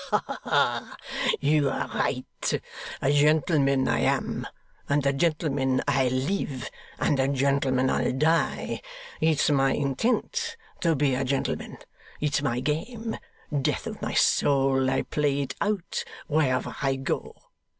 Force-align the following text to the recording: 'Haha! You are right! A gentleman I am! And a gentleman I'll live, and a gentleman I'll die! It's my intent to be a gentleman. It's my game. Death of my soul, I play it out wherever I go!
'Haha! 0.09 0.95
You 1.39 1.69
are 1.69 1.87
right! 1.89 2.59
A 3.03 3.11
gentleman 3.13 3.87
I 3.87 3.99
am! 3.99 4.47
And 4.89 5.05
a 5.05 5.13
gentleman 5.13 5.83
I'll 5.87 6.09
live, 6.09 6.71
and 6.97 7.19
a 7.19 7.27
gentleman 7.27 7.91
I'll 7.91 8.11
die! 8.11 8.81
It's 9.19 9.51
my 9.51 9.73
intent 9.73 10.57
to 10.79 10.95
be 10.95 11.13
a 11.13 11.23
gentleman. 11.23 11.77
It's 12.19 12.41
my 12.41 12.61
game. 12.61 13.15
Death 13.61 13.85
of 13.85 14.01
my 14.01 14.15
soul, 14.15 14.89
I 14.89 15.03
play 15.03 15.41
it 15.43 15.53
out 15.61 16.03
wherever 16.25 16.75
I 16.81 16.95
go! 16.95 17.35